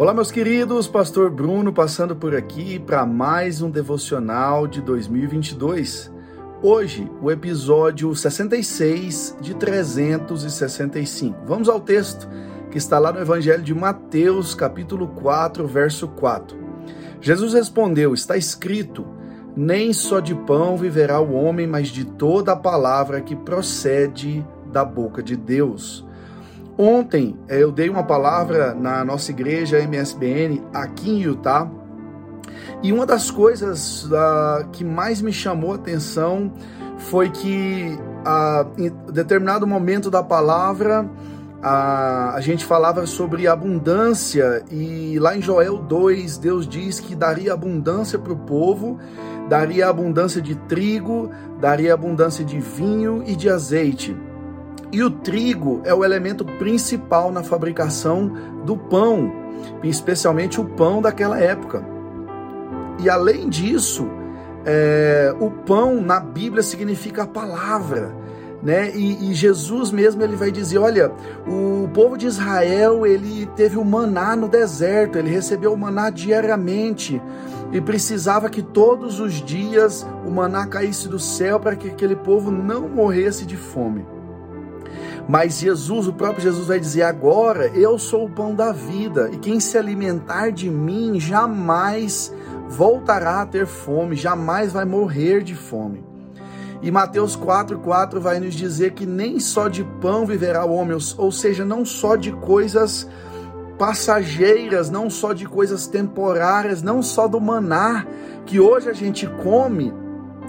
Olá, 0.00 0.14
meus 0.14 0.30
queridos, 0.30 0.88
Pastor 0.88 1.30
Bruno 1.30 1.74
passando 1.74 2.16
por 2.16 2.34
aqui 2.34 2.78
para 2.78 3.04
mais 3.04 3.60
um 3.60 3.70
devocional 3.70 4.66
de 4.66 4.80
2022. 4.80 6.10
Hoje, 6.62 7.06
o 7.20 7.30
episódio 7.30 8.16
66 8.16 9.36
de 9.42 9.52
365. 9.52 11.40
Vamos 11.44 11.68
ao 11.68 11.78
texto 11.78 12.26
que 12.70 12.78
está 12.78 12.98
lá 12.98 13.12
no 13.12 13.20
Evangelho 13.20 13.62
de 13.62 13.74
Mateus, 13.74 14.54
capítulo 14.54 15.06
4, 15.06 15.66
verso 15.66 16.08
4. 16.08 16.56
Jesus 17.20 17.52
respondeu: 17.52 18.14
Está 18.14 18.38
escrito: 18.38 19.06
Nem 19.54 19.92
só 19.92 20.18
de 20.18 20.34
pão 20.34 20.78
viverá 20.78 21.20
o 21.20 21.34
homem, 21.34 21.66
mas 21.66 21.88
de 21.88 22.06
toda 22.06 22.52
a 22.52 22.56
palavra 22.56 23.20
que 23.20 23.36
procede 23.36 24.42
da 24.72 24.82
boca 24.82 25.22
de 25.22 25.36
Deus. 25.36 26.08
Ontem 26.80 27.38
eh, 27.46 27.62
eu 27.62 27.70
dei 27.70 27.90
uma 27.90 28.02
palavra 28.02 28.72
na 28.72 29.04
nossa 29.04 29.30
igreja 29.30 29.78
MSBN 29.80 30.62
aqui 30.72 31.10
em 31.10 31.18
Utah 31.20 31.70
e 32.82 32.90
uma 32.90 33.04
das 33.04 33.30
coisas 33.30 34.04
uh, 34.04 34.66
que 34.72 34.82
mais 34.82 35.20
me 35.20 35.30
chamou 35.30 35.72
a 35.72 35.74
atenção 35.74 36.50
foi 36.96 37.28
que 37.28 37.98
uh, 38.24 38.82
em 38.82 38.90
determinado 39.12 39.66
momento 39.66 40.10
da 40.10 40.22
palavra 40.22 41.06
a, 41.62 42.32
a 42.34 42.40
gente 42.40 42.64
falava 42.64 43.04
sobre 43.04 43.46
abundância 43.46 44.64
e 44.70 45.18
lá 45.18 45.36
em 45.36 45.42
Joel 45.42 45.76
2 45.76 46.38
Deus 46.38 46.66
diz 46.66 46.98
que 46.98 47.14
daria 47.14 47.52
abundância 47.52 48.18
para 48.18 48.32
o 48.32 48.38
povo, 48.38 48.98
daria 49.50 49.86
abundância 49.86 50.40
de 50.40 50.54
trigo, 50.54 51.30
daria 51.60 51.92
abundância 51.92 52.42
de 52.42 52.58
vinho 52.58 53.22
e 53.26 53.36
de 53.36 53.50
azeite. 53.50 54.16
E 54.92 55.02
o 55.02 55.10
trigo 55.10 55.80
é 55.84 55.94
o 55.94 56.04
elemento 56.04 56.44
principal 56.44 57.30
na 57.30 57.42
fabricação 57.42 58.32
do 58.64 58.76
pão, 58.76 59.32
especialmente 59.84 60.60
o 60.60 60.64
pão 60.64 61.00
daquela 61.00 61.38
época. 61.38 61.84
E 62.98 63.08
além 63.08 63.48
disso, 63.48 64.08
é, 64.64 65.34
o 65.38 65.50
pão 65.50 66.00
na 66.00 66.18
Bíblia 66.18 66.62
significa 66.62 67.22
a 67.22 67.26
palavra. 67.26 68.12
Né? 68.62 68.94
E, 68.94 69.30
e, 69.30 69.34
Jesus 69.34 69.90
mesmo 69.90 70.22
ele 70.22 70.36
vai 70.36 70.50
dizer, 70.50 70.76
olha, 70.76 71.10
o 71.46 71.88
povo 71.94 72.18
de 72.18 72.26
Israel 72.26 73.06
ele 73.06 73.46
teve 73.56 73.78
o 73.78 73.84
maná 73.84 74.36
no 74.36 74.48
deserto, 74.48 75.16
ele 75.16 75.30
recebeu 75.30 75.72
o 75.72 75.78
maná 75.78 76.10
diariamente 76.10 77.22
e 77.72 77.80
precisava 77.80 78.50
que 78.50 78.60
todos 78.60 79.18
os 79.18 79.32
dias 79.32 80.06
o 80.26 80.30
maná 80.30 80.66
caísse 80.66 81.08
do 81.08 81.18
céu 81.18 81.58
para 81.58 81.74
que 81.74 81.88
aquele 81.88 82.16
povo 82.16 82.50
não 82.50 82.86
morresse 82.86 83.46
de 83.46 83.56
fome. 83.56 84.04
Mas 85.28 85.58
Jesus, 85.58 86.08
o 86.08 86.12
próprio 86.12 86.42
Jesus 86.42 86.66
vai 86.66 86.80
dizer 86.80 87.02
agora: 87.02 87.68
Eu 87.68 87.98
sou 87.98 88.26
o 88.26 88.30
pão 88.30 88.54
da 88.54 88.72
vida, 88.72 89.30
e 89.32 89.38
quem 89.38 89.60
se 89.60 89.76
alimentar 89.76 90.50
de 90.50 90.68
mim 90.68 91.20
jamais 91.20 92.32
voltará 92.68 93.42
a 93.42 93.46
ter 93.46 93.66
fome, 93.66 94.16
jamais 94.16 94.72
vai 94.72 94.84
morrer 94.84 95.42
de 95.42 95.54
fome. 95.54 96.04
E 96.82 96.90
Mateus 96.90 97.36
4,4 97.36 98.18
vai 98.18 98.40
nos 98.40 98.54
dizer 98.54 98.92
que 98.92 99.04
nem 99.04 99.38
só 99.38 99.68
de 99.68 99.84
pão 100.00 100.24
viverá 100.24 100.64
o 100.64 100.72
homem, 100.72 100.96
ou 101.18 101.30
seja, 101.32 101.64
não 101.64 101.84
só 101.84 102.16
de 102.16 102.32
coisas 102.32 103.06
passageiras, 103.78 104.90
não 104.90 105.10
só 105.10 105.32
de 105.32 105.46
coisas 105.46 105.86
temporárias, 105.86 106.82
não 106.82 107.02
só 107.02 107.26
do 107.28 107.40
maná 107.40 108.06
que 108.46 108.58
hoje 108.60 108.88
a 108.88 108.92
gente 108.92 109.26
come 109.42 109.92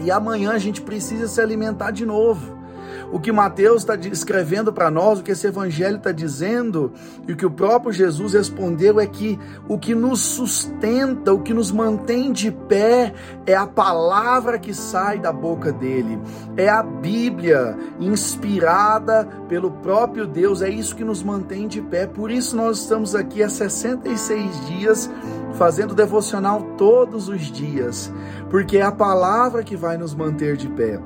e 0.00 0.10
amanhã 0.10 0.52
a 0.52 0.58
gente 0.58 0.80
precisa 0.80 1.28
se 1.28 1.40
alimentar 1.40 1.90
de 1.90 2.06
novo 2.06 2.61
o 3.12 3.20
que 3.20 3.32
Mateus 3.32 3.82
está 3.82 3.94
escrevendo 3.96 4.72
para 4.72 4.90
nós, 4.90 5.18
o 5.18 5.22
que 5.22 5.32
esse 5.32 5.46
evangelho 5.46 5.96
está 5.96 6.12
dizendo, 6.12 6.92
e 7.26 7.32
o 7.32 7.36
que 7.36 7.46
o 7.46 7.50
próprio 7.50 7.92
Jesus 7.92 8.34
respondeu 8.34 8.98
é 9.00 9.06
que 9.06 9.38
o 9.68 9.78
que 9.78 9.94
nos 9.94 10.20
sustenta, 10.20 11.32
o 11.32 11.40
que 11.40 11.54
nos 11.54 11.70
mantém 11.70 12.32
de 12.32 12.50
pé, 12.50 13.12
é 13.46 13.54
a 13.54 13.66
palavra 13.66 14.58
que 14.58 14.72
sai 14.74 15.18
da 15.18 15.32
boca 15.32 15.72
dele, 15.72 16.18
é 16.56 16.68
a 16.68 16.82
Bíblia 16.82 17.76
inspirada 18.00 19.28
pelo 19.48 19.70
próprio 19.70 20.26
Deus, 20.26 20.62
é 20.62 20.68
isso 20.68 20.96
que 20.96 21.04
nos 21.04 21.22
mantém 21.22 21.68
de 21.68 21.80
pé. 21.80 22.06
Por 22.06 22.30
isso 22.30 22.56
nós 22.56 22.80
estamos 22.80 23.14
aqui 23.14 23.42
há 23.42 23.48
66 23.48 24.66
dias 24.66 25.10
fazendo 25.54 25.94
devocional 25.94 26.62
todos 26.76 27.28
os 27.28 27.42
dias, 27.52 28.12
porque 28.50 28.78
é 28.78 28.82
a 28.82 28.92
palavra 28.92 29.62
que 29.62 29.76
vai 29.76 29.96
nos 29.96 30.14
manter 30.14 30.56
de 30.56 30.68
pé. 30.68 31.00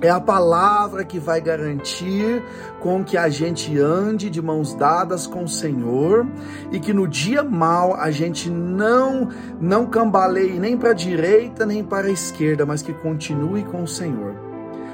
É 0.00 0.10
a 0.10 0.20
palavra 0.20 1.04
que 1.04 1.18
vai 1.18 1.40
garantir 1.40 2.42
com 2.80 3.02
que 3.02 3.16
a 3.16 3.30
gente 3.30 3.78
ande 3.78 4.28
de 4.28 4.42
mãos 4.42 4.74
dadas 4.74 5.26
com 5.26 5.44
o 5.44 5.48
Senhor 5.48 6.26
e 6.70 6.78
que 6.78 6.92
no 6.92 7.08
dia 7.08 7.42
mal 7.42 7.94
a 7.94 8.10
gente 8.10 8.50
não 8.50 9.28
não 9.58 9.86
cambaleie 9.86 10.58
nem 10.58 10.76
para 10.76 10.90
a 10.90 10.94
direita 10.94 11.64
nem 11.64 11.82
para 11.82 12.08
a 12.08 12.10
esquerda, 12.10 12.66
mas 12.66 12.82
que 12.82 12.92
continue 12.92 13.64
com 13.64 13.82
o 13.82 13.88
Senhor. 13.88 14.34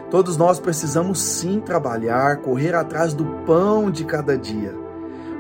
Todos 0.09 0.37
nós 0.37 0.61
precisamos 0.61 1.21
sim 1.21 1.59
trabalhar, 1.59 2.37
correr 2.37 2.75
atrás 2.75 3.13
do 3.13 3.25
pão 3.45 3.91
de 3.91 4.05
cada 4.05 4.37
dia, 4.37 4.73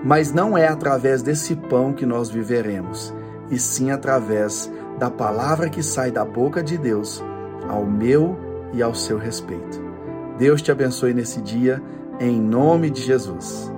mas 0.02 0.32
não 0.32 0.58
é 0.58 0.66
através 0.66 1.22
desse 1.22 1.54
pão 1.54 1.92
que 1.92 2.06
nós 2.06 2.30
viveremos, 2.30 3.14
e 3.50 3.58
sim 3.58 3.90
através 3.90 4.72
da 4.98 5.10
palavra 5.10 5.68
que 5.68 5.82
sai 5.82 6.10
da 6.10 6.24
boca 6.24 6.62
de 6.62 6.78
Deus 6.78 7.22
ao 7.68 7.84
meu 7.84 8.51
e 8.72 8.82
ao 8.82 8.94
seu 8.94 9.18
respeito. 9.18 9.80
Deus 10.38 10.60
te 10.60 10.70
abençoe 10.70 11.14
nesse 11.14 11.40
dia, 11.40 11.82
em 12.20 12.40
nome 12.40 12.90
de 12.90 13.00
Jesus. 13.02 13.71